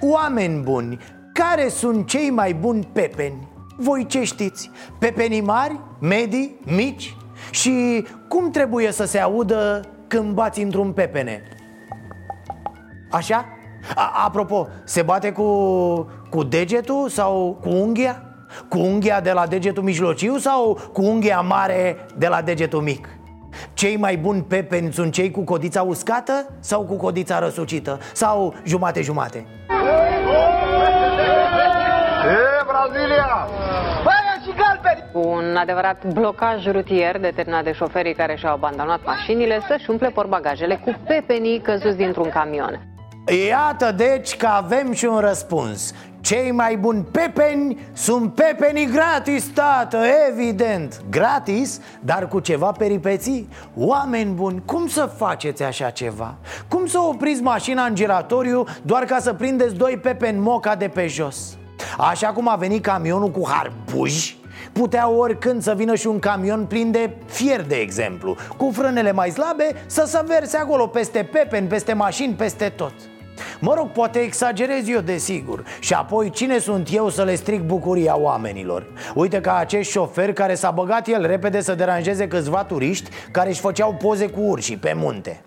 [0.00, 0.98] Oameni buni,
[1.32, 3.48] Care sunt cei mai buni pepeni?
[3.76, 4.70] Voi ce știți?
[4.98, 7.16] Pepenii mari, medii, mici?
[7.50, 11.42] Și cum trebuie să se audă când bați într-un pepene?
[13.10, 13.44] Așa?
[13.94, 15.42] A, apropo, se bate cu,
[16.32, 18.22] cu degetul sau cu unghia?
[18.68, 23.08] Cu unghia de la degetul mijlociu sau cu unghia mare de la degetul mic?
[23.74, 27.98] Cei mai buni pepeni sunt cei cu codița uscată sau cu codița răsucită?
[28.12, 29.46] Sau jumate-jumate?
[32.26, 33.48] E, Brazilia!
[34.44, 35.28] și galbeni!
[35.28, 40.94] Un adevărat blocaj rutier determinat de șoferii care și-au abandonat mașinile să-și umple porbagajele cu
[41.06, 42.80] pepenii căzuți dintr-un camion.
[43.48, 49.98] Iată deci că avem și un răspuns Cei mai buni pepeni sunt pepenii gratis, tată,
[50.30, 56.34] evident Gratis, dar cu ceva peripeții Oameni buni, cum să faceți așa ceva?
[56.68, 61.06] Cum să opriți mașina în giratoriu doar ca să prindeți doi pepeni moca de pe
[61.06, 61.56] jos?
[61.98, 64.36] Așa cum a venit camionul cu harpuji
[64.72, 69.30] Putea oricând să vină și un camion plin de fier, de exemplu Cu frânele mai
[69.30, 72.92] slabe să se verse acolo peste pepeni, peste mașini, peste tot
[73.60, 78.18] Mă rog, poate exagerez eu, desigur Și apoi cine sunt eu să le stric bucuria
[78.18, 78.86] oamenilor?
[79.14, 83.60] Uite ca acest șofer care s-a băgat el repede să deranjeze câțiva turiști Care își
[83.60, 85.42] făceau poze cu urși pe munte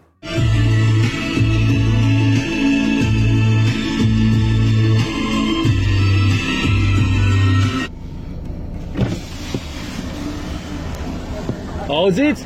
[11.87, 12.45] Auziți?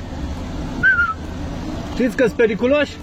[1.94, 2.98] Știți că sunt periculoși?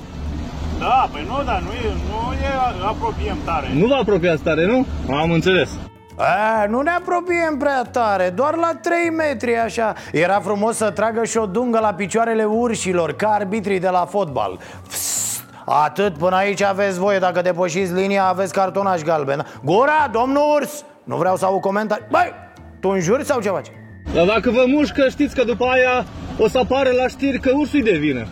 [0.78, 2.48] Da, păi nu, dar nu e, nu e
[2.86, 3.66] apropiem tare.
[3.74, 4.86] Nu vă apropiați tare, nu?
[5.14, 5.70] Am înțeles.
[6.16, 11.24] A, nu ne apropiem prea tare, doar la 3 metri așa Era frumos să tragă
[11.24, 14.58] și o dungă la picioarele urșilor, ca arbitrii de la fotbal
[14.88, 20.84] Psst, Atât până aici aveți voie, dacă depășiți linia aveți cartonaș galben Gura, domnul urs!
[21.04, 22.32] Nu vreau să aud comentarii Băi,
[22.80, 23.66] tu înjuri sau ce faci?
[24.14, 26.04] Dar dacă vă mușcă, știți că după aia
[26.38, 28.26] o să apară la știri că ursul de vină.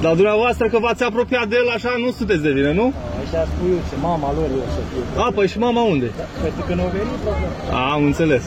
[0.00, 2.92] Dar dumneavoastră că v-ați apropiat de el așa, nu sunteți de vină, nu?
[3.22, 5.22] Așa spui eu, ce mama lor eu să fiu.
[5.22, 6.10] A, păi și mama unde?
[6.16, 8.42] Da, pentru că nu au venit, A, am înțeles.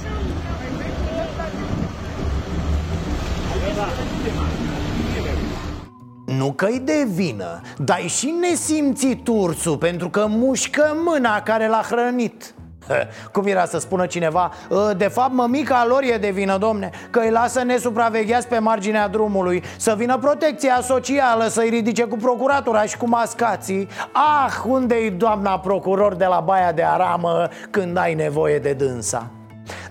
[6.37, 12.53] Nu că-i de vină, dar și nesimțit ursul Pentru că mușcă mâna care l-a hrănit
[13.33, 17.19] cum era să spună cineva ă, De fapt mămica lor e de vină, domne Că
[17.19, 22.97] îi lasă nesupravegheați pe marginea drumului Să vină protecția socială Să-i ridice cu procuratura și
[22.97, 23.87] cu mascații.
[24.11, 29.27] Ah, unde-i doamna procuror de la Baia de Aramă Când ai nevoie de dânsa?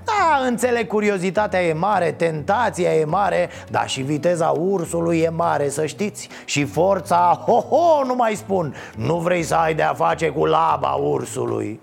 [0.05, 5.87] Da, înțeleg, curiozitatea e mare, tentația e mare Dar și viteza ursului e mare, să
[5.87, 6.29] știți.
[6.45, 11.81] Și forța, ho-ho, nu mai spun Nu vrei să ai de-a face cu laba ursului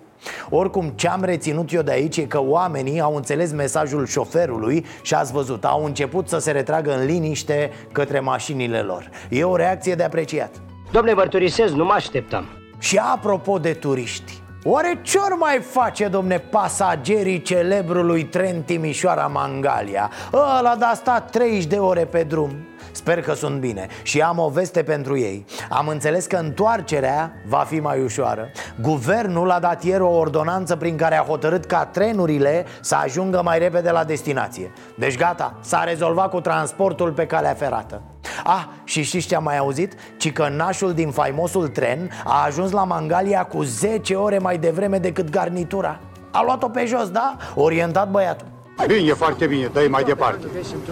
[0.49, 5.13] oricum, ce am reținut eu de aici e că oamenii au înțeles mesajul șoferului și
[5.13, 9.09] ați văzut, au început să se retragă în liniște către mașinile lor.
[9.29, 10.51] E o reacție de apreciat.
[10.91, 12.45] Domnule, mărturisesc, nu mă așteptam.
[12.79, 20.11] Și apropo de turiști, Oare ce ori mai face, domne, pasagerii celebrului tren Timișoara-Mangalia?
[20.33, 22.55] Ăla de-a stat 30 de ore pe drum
[22.91, 23.87] Sper că sunt bine.
[24.03, 25.45] Și am o veste pentru ei.
[25.69, 28.49] Am înțeles că întoarcerea va fi mai ușoară.
[28.81, 33.59] Guvernul a dat ieri o ordonanță prin care a hotărât ca trenurile să ajungă mai
[33.59, 34.71] repede la destinație.
[34.97, 38.01] Deci gata, s-a rezolvat cu transportul pe calea ferată.
[38.43, 39.93] Ah, și știți ce am mai auzit?
[40.17, 44.97] Ci că nașul din faimosul tren a ajuns la Mangalia cu 10 ore mai devreme
[44.97, 45.99] decât garnitura.
[46.31, 47.37] A luat-o pe jos, da?
[47.55, 48.47] Orientat băiatul.
[48.87, 50.47] Bine, foarte bine, dă mai departe.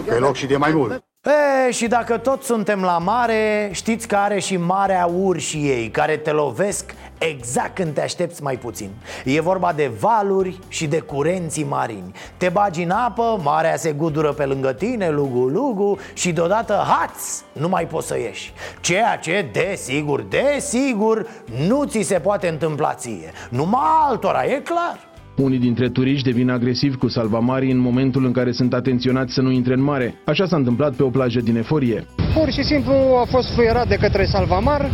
[0.06, 4.16] Pe loc și de mai mult E, și dacă tot suntem la mare, știți că
[4.16, 8.90] are și marea urșii ei Care te lovesc exact când te aștepți mai puțin.
[9.24, 12.12] E vorba de valuri și de curenții marini.
[12.36, 17.68] Te bagi în apă, marea se gudură pe lângă tine, lugu-lugu Și deodată, haț, nu
[17.68, 18.52] mai poți să ieși.
[18.80, 21.26] Ceea ce, desigur, desigur,
[21.66, 23.32] nu ți se poate întâmpla ție.
[23.48, 25.07] Numai altora, e clar
[25.42, 29.50] unii dintre turiști devin agresivi cu salvamarii în momentul în care sunt atenționați să nu
[29.50, 30.14] intre în mare.
[30.24, 32.04] Așa s-a întâmplat pe o plajă din Eforie.
[32.34, 34.90] Pur și simplu a fost fluierat de către salvamar,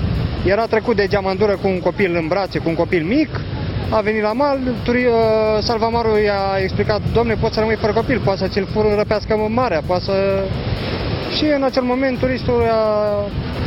[0.46, 3.28] era trecut de geamandură cu un copil în brațe, cu un copil mic,
[3.90, 5.12] a venit la mal, turi, uh,
[5.60, 9.82] salvamarul i-a explicat, domne, poți să rămâi fără copil, poate să ți-l fură răpească marea,
[9.86, 10.44] poate să...
[11.36, 12.84] Și în acel moment turistul a,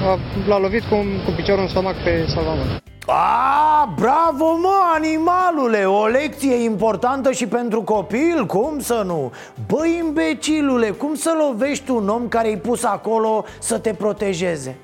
[0.09, 2.86] a, l-a lovit cu, cu piciorul în stomac pe salvamar.
[3.09, 9.31] A, bravo mă, animalule, o lecție importantă și pentru copil, cum să nu?
[9.67, 14.75] Băi, imbecilule, cum să lovești un om care i-ai pus acolo să te protejeze?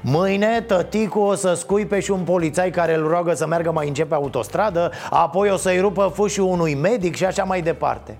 [0.00, 4.08] Mâine tăticu o să scuipe și un polițai care îl roagă să meargă mai încet
[4.08, 8.16] pe autostradă Apoi o să-i rupă fâșul unui medic și așa mai departe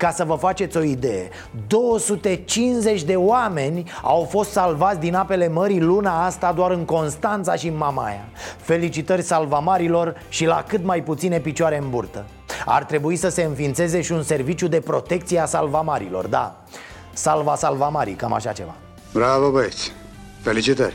[0.00, 1.28] ca să vă faceți o idee
[1.66, 7.66] 250 de oameni au fost salvați din apele mării luna asta doar în Constanța și
[7.68, 8.24] în Mamaia.
[8.60, 12.24] Felicitări salvamarilor și la cât mai puține picioare în burtă.
[12.66, 16.64] Ar trebui să se înființeze și un serviciu de protecție a salvamarilor, da.
[17.12, 18.74] Salva salvamarii, cam așa ceva.
[19.12, 19.92] Bravo băieți,
[20.42, 20.94] felicitări.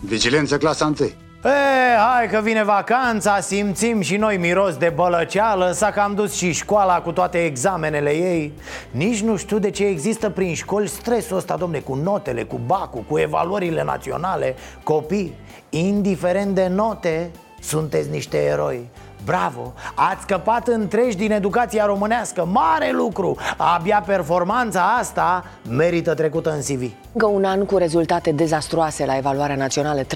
[0.00, 5.90] Vigilență clasa 1 E, hai că vine vacanța, simțim și noi miros de bălăceală S-a
[5.90, 8.52] cam dus și școala cu toate examenele ei.
[8.90, 13.04] Nici nu știu de ce există prin școli stresul ăsta, domne Cu notele, cu bacul,
[13.08, 14.54] cu evaluările naționale.
[14.82, 15.34] Copii,
[15.70, 17.30] indiferent de note,
[17.60, 18.88] sunteți niște eroi
[19.26, 19.72] Bravo!
[19.94, 22.44] Ați scăpat întregi din educația românească.
[22.44, 23.36] Mare lucru!
[23.56, 29.56] Abia performanța asta merită trecută în CV Încă un an cu rezultate dezastruoase la evaluarea
[29.56, 30.02] națională.
[30.02, 30.06] 30%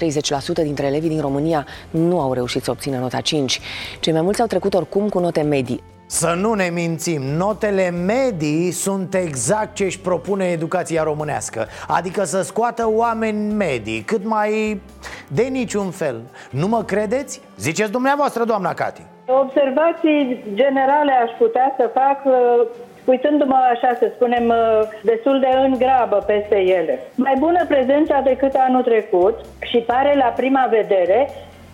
[0.63, 3.59] dintre elevii din România nu au reușit să obțină nota 5
[3.99, 5.83] Cei mai mulți au trecut oricum cu note medii
[6.13, 12.41] Să nu ne mințim, notele medii sunt exact ce își propune educația românească Adică să
[12.41, 14.81] scoată oameni medii, cât mai
[15.27, 17.41] de niciun fel Nu mă credeți?
[17.57, 22.67] Ziceți dumneavoastră, doamna Cati Observații generale aș putea să fac uh,
[23.05, 26.99] uitându-mă așa să spunem uh, destul de în grabă peste ele.
[27.15, 31.29] Mai bună prezența decât anul trecut și pare la prima vedere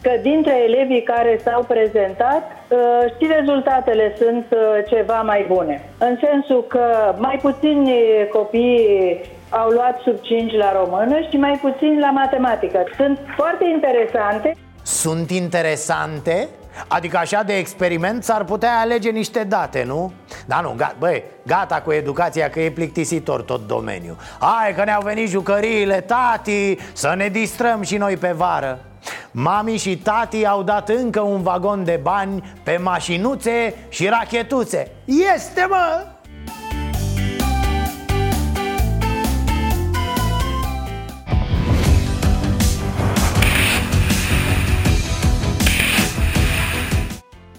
[0.07, 2.77] că dintre elevii care s-au prezentat uh,
[3.17, 4.45] și rezultatele sunt
[4.89, 5.75] ceva mai bune.
[5.97, 7.91] În sensul că mai puțini
[8.31, 12.83] copii au luat sub 5 la română și mai puțin la matematică.
[12.95, 14.55] Sunt foarte interesante.
[14.83, 16.47] Sunt interesante?
[16.87, 20.11] Adică așa de experiment s-ar putea alege niște date, nu?
[20.45, 25.01] Da, nu, gata, băi, gata cu educația că e plictisitor tot domeniul Hai că ne-au
[25.01, 28.86] venit jucăriile, tati, să ne distrăm și noi pe vară
[29.31, 34.91] Mami și tati au dat încă un vagon de bani pe mașinuțe și rachetuțe
[35.35, 36.05] Este, mă!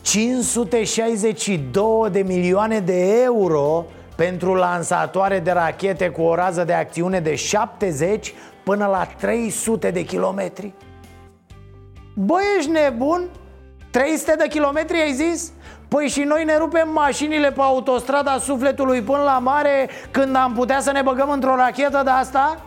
[0.09, 3.85] 562 de milioane de euro
[4.17, 10.03] pentru lansatoare de rachete cu o rază de acțiune de 70 până la 300 de
[10.03, 10.73] kilometri
[12.21, 13.29] Băi, ești nebun?
[13.91, 15.53] 300 de kilometri ai zis?
[15.89, 20.81] Păi și noi ne rupem mașinile pe autostrada sufletului până la mare Când am putea
[20.81, 22.61] să ne băgăm într-o rachetă de asta?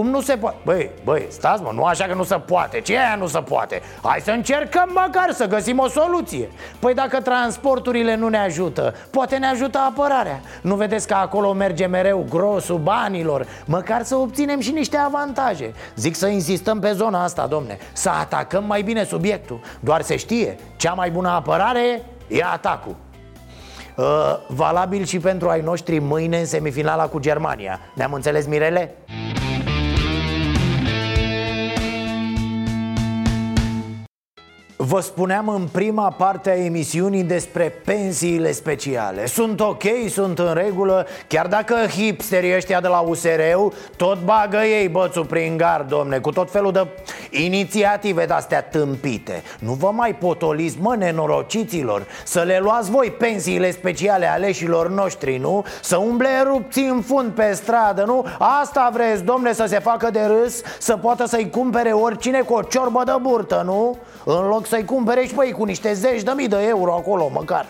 [0.00, 0.56] Cum nu se poate?
[0.64, 2.80] Băi, băi, stați mă, nu așa că nu se poate.
[2.80, 3.82] Ce aia nu se poate?
[4.02, 6.48] Hai să încercăm măcar să găsim o soluție.
[6.78, 10.40] Păi dacă transporturile nu ne ajută Poate ne ajută apărarea.
[10.62, 13.46] Nu vedeți că acolo merge mereu grosul banilor?
[13.64, 15.72] Măcar să obținem și niște avantaje.
[15.96, 17.78] Zic să insistăm pe zona asta, domne.
[17.92, 19.60] Să atacăm mai bine subiectul.
[19.80, 22.96] Doar se știe, cea mai bună apărare e atacul.
[23.96, 24.06] Uh,
[24.46, 27.80] valabil și pentru ai noștri mâine în semifinala cu Germania.
[27.94, 28.94] Ne-am înțeles, Mirele?
[34.90, 41.06] Vă spuneam în prima parte a emisiunii despre pensiile speciale Sunt ok, sunt în regulă
[41.26, 43.40] Chiar dacă hipsterii ăștia de la usr
[43.96, 46.86] Tot bagă ei bățul prin gard, domne Cu tot felul de
[47.30, 54.26] inițiative de-astea tâmpite Nu vă mai potoliți, mă, nenorociților Să le luați voi pensiile speciale
[54.26, 55.64] aleșilor noștri, nu?
[55.82, 58.26] Să umble erupții în fund pe stradă, nu?
[58.38, 62.62] Asta vreți, domne, să se facă de râs Să poată să-i cumpere oricine cu o
[62.62, 63.96] ciorbă de burtă, nu?
[64.24, 67.66] În loc să-i cumpere și păi cu niște zeci de mii de euro acolo măcar.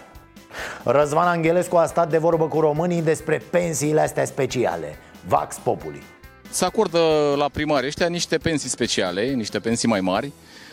[0.84, 4.96] Răzvan Angelescu a stat de vorbă cu românii despre pensiile astea speciale.
[5.28, 6.02] Vax Populi.
[6.50, 6.98] Se acordă
[7.36, 10.32] la primari ăștia niște pensii speciale, niște pensii mai mari.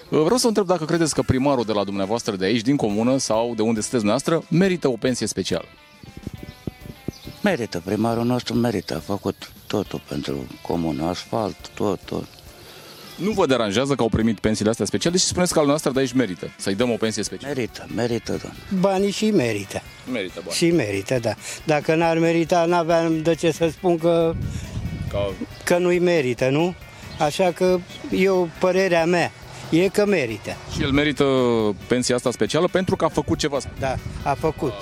[0.09, 3.53] Vreau să întreb dacă credeți că primarul de la dumneavoastră de aici, din comună sau
[3.55, 5.65] de unde sunteți dumneavoastră, merită o pensie specială.
[7.43, 12.27] Merită, primarul nostru merită, a făcut totul pentru comună, asfalt, tot, tot.
[13.17, 15.99] Nu vă deranjează că au primit pensiile astea speciale și spuneți că al noastră de
[15.99, 17.53] aici merită, să-i dăm o pensie specială.
[17.55, 18.49] Merită, merită, da.
[18.79, 19.81] Banii și merită.
[20.11, 20.55] Merită bani.
[20.55, 21.33] Și merită, da.
[21.65, 24.33] Dacă n-ar merita, n-aveam de ce să spun că,
[25.11, 25.31] Ca...
[25.63, 26.75] că nu-i merită, nu?
[27.19, 27.79] Așa că
[28.11, 29.31] eu, părerea mea,
[29.69, 30.55] e că merită.
[30.75, 31.25] Și el merită
[31.87, 33.57] pensia asta specială pentru că a făcut ceva.
[33.79, 34.73] Da, a făcut.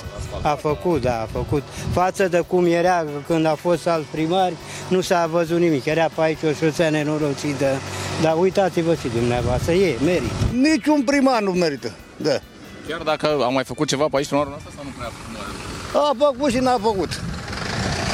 [0.41, 1.63] A făcut, da, a făcut.
[1.93, 4.51] Față de cum era când a fost alt primar,
[4.87, 5.85] nu s-a văzut nimic.
[5.85, 7.79] Era pe aici o șosea nenorocită.
[8.21, 10.33] Dar uitați-vă și dumneavoastră, e, merită.
[10.53, 12.39] Niciun primar nu merită, da.
[12.87, 16.25] Chiar dacă a mai făcut ceva pe aici în asta sau nu prea a făcut?
[16.25, 17.21] A făcut și n-a făcut.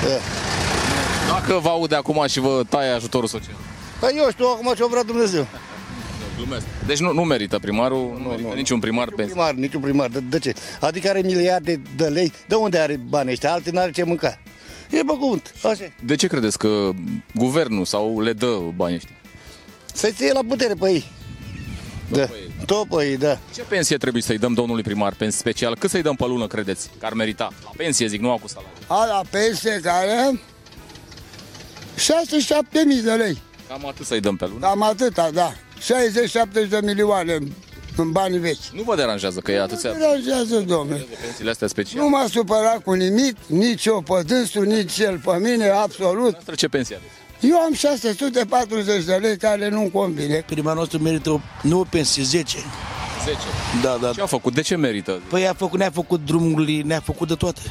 [0.01, 0.17] Da.
[1.33, 3.55] Dacă vă aude acum și vă taie ajutorul social.
[3.99, 5.47] Păi eu știu acum ce-o vrea Dumnezeu.
[6.37, 6.65] Glumesc.
[6.85, 9.33] Deci nu, nu merită primarul, nu, merită niciun primar pensie.
[9.33, 10.07] Primar, niciun primar.
[10.07, 10.53] De, de ce?
[10.79, 12.31] Adică are miliarde de lei.
[12.47, 13.51] De unde are banii ăștia?
[13.51, 14.39] Alții n-are ce mânca.
[14.89, 15.53] E pe cuvânt.
[15.63, 15.83] Așa.
[15.83, 15.91] e.
[16.03, 16.89] De ce credeți că
[17.35, 19.15] guvernul sau le dă banii ăștia?
[19.93, 21.05] Să-i ție la putere pe ei.
[22.11, 22.27] Da.
[22.65, 23.37] Tot pe ei, da.
[23.53, 25.75] Ce pensie trebuie să-i dăm domnului primar, pensie special?
[25.77, 27.49] Cât să-i dăm pe lună, credeți, că ar merita?
[27.63, 28.71] La pensie, zic, nu cu salariu.
[28.87, 30.39] A la pensie care
[31.97, 33.41] 6-7 mii de lei.
[33.67, 34.59] Cam atât să-i dăm pe lună.
[34.59, 35.53] Cam atâta, da.
[35.79, 37.51] 60-70 de milioane în-
[37.97, 38.63] în banii vechi.
[38.73, 41.05] Nu vă deranjează că e atâția Nu deranjează, domnule.
[41.21, 42.01] pensiile astea speciale?
[42.03, 46.31] Nu m-a supărat cu nimic, nici eu pe dânsul, nici el pe mine, absolut.
[46.31, 47.13] Noastră ce pensie aveți?
[47.41, 50.43] Eu am 640 de lei care nu-mi convine.
[50.45, 52.57] Primarul nostru merită o, nu o pensie, 10.
[53.25, 53.37] 10.
[53.81, 54.11] Da, da.
[54.11, 54.53] Ce a făcut?
[54.53, 55.21] De ce merită?
[55.29, 57.61] Păi a făcut, ne-a făcut drumurile, ne-a făcut de toate.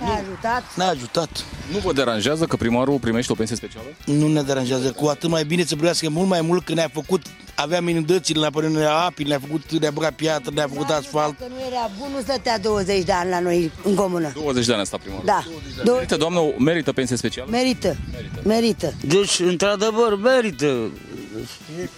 [0.00, 0.76] Ne-a ajutat.
[0.76, 1.44] Ne-a ajutat.
[1.72, 3.86] Nu vă deranjează că primarul primește o pensie specială?
[4.06, 4.90] Nu ne deranjează.
[4.90, 7.22] Cu atât mai bine să primească mult mai mult că ne-a făcut,
[7.54, 11.38] aveam inundațiile, ne-a părut ne-a api, ne-a făcut, ne-a băgat piatră, ne-a făcut asfalt.
[11.38, 14.32] Dacă nu era bun, nu stătea 20 de ani la noi în comună.
[14.34, 15.24] 20 de ani a stat primarul.
[15.26, 15.44] Da.
[15.92, 17.50] Merită, doamnă, merită pensie specială?
[17.50, 17.96] Merită.
[18.42, 18.94] Merită.
[19.00, 20.90] Deci, într-adevăr, merită.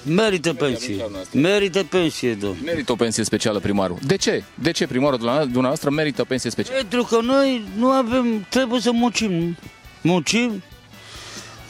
[0.07, 1.05] Merită pensie.
[1.33, 2.57] Merită pensie, domn.
[2.65, 3.99] Merită o pensie specială primarul.
[4.07, 4.43] De ce?
[4.55, 6.79] De ce primarul dumneavoastră- dumneavoastră merită pensie specială?
[6.79, 9.57] Pentru că noi nu avem, trebuie să muncim.
[10.01, 10.63] Muncim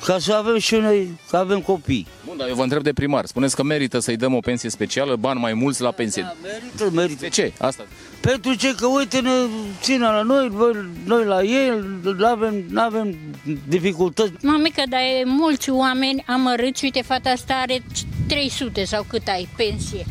[0.05, 2.07] ca să avem și noi, că avem copii.
[2.27, 3.27] Bun, dar eu vă întreb de primar.
[3.27, 6.23] Spuneți că merită să-i dăm o pensie specială, bani mai mulți la pensie.
[6.23, 7.21] Da, merită, merită.
[7.21, 7.53] De ce?
[7.59, 7.87] Asta.
[8.23, 8.75] Pentru ce?
[8.75, 9.31] Că uite, ne
[9.81, 13.15] țină la noi, voi- noi la ei, nu avem, avem
[13.69, 14.33] dificultăți.
[14.43, 17.83] Mamică, dar e mulți oameni amărâți, uite, fata asta are
[18.27, 20.05] 300 sau cât ai pensie.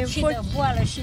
[0.00, 1.00] E, și de boală și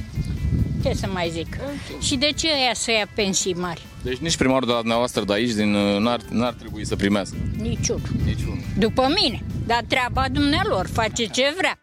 [0.83, 1.57] ce să mai zic.
[2.01, 3.81] Și de ce ea să ia pensii mari?
[4.01, 7.35] Deci nici primarul de la dumneavoastră de aici din, uh, n-ar, n-ar trebui să primească.
[7.61, 8.01] Niciun.
[8.25, 8.63] Niciun.
[8.77, 9.43] După mine.
[9.65, 11.79] Dar treaba dumnealor, face ce vrea.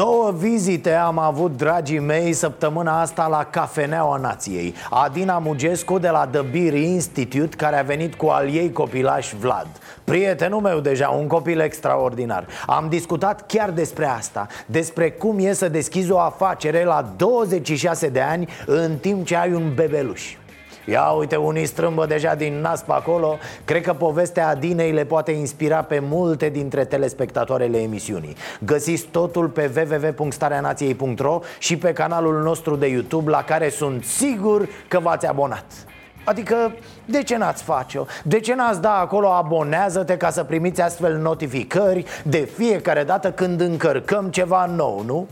[0.00, 4.74] Două vizite am avut, dragii mei, săptămâna asta la Cafeneaua Nației.
[4.90, 9.66] Adina Mugescu de la The Beer Institute, care a venit cu al ei copilaș Vlad.
[10.04, 12.46] Prietenul meu deja, un copil extraordinar.
[12.66, 18.20] Am discutat chiar despre asta Despre cum e să deschizi o afacere la 26 de
[18.20, 20.36] ani în timp ce ai un bebeluș
[20.90, 25.30] Ia uite, unii strâmbă deja din nas pe acolo Cred că povestea Adinei le poate
[25.30, 32.86] inspira pe multe dintre telespectatoarele emisiunii Găsiți totul pe www.stareanației.ro și pe canalul nostru de
[32.86, 35.64] YouTube La care sunt sigur că v-ați abonat
[36.24, 36.72] Adică,
[37.04, 38.04] de ce n-ați face-o?
[38.24, 43.60] De ce n-ați da acolo abonează-te ca să primiți astfel notificări de fiecare dată când
[43.60, 45.28] încărcăm ceva nou, nu?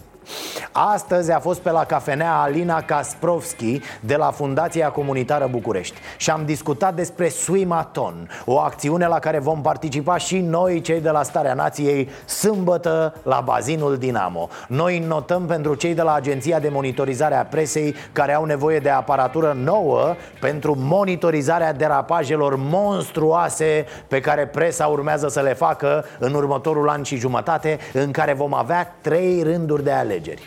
[0.72, 6.44] Astăzi a fost pe la cafenea Alina Kasprovski de la Fundația Comunitară București și am
[6.44, 11.54] discutat despre Swimaton, o acțiune la care vom participa și noi, cei de la Starea
[11.54, 14.48] Nației, sâmbătă la bazinul Dinamo.
[14.68, 18.90] Noi notăm pentru cei de la Agenția de Monitorizare a Presei care au nevoie de
[18.90, 26.88] aparatură nouă pentru monitorizarea derapajelor monstruoase pe care presa urmează să le facă în următorul
[26.88, 30.42] an și jumătate, în care vom avea trei rânduri de alegeri.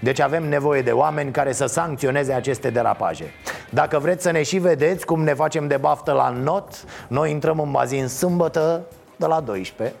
[0.00, 3.32] Deci avem nevoie de oameni care să sancționeze aceste derapaje
[3.70, 7.60] Dacă vreți să ne și vedeți cum ne facem de baftă la not Noi intrăm
[7.60, 8.84] în bazin sâmbătă
[9.16, 9.94] de la 12